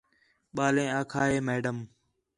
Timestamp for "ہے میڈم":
1.29-1.77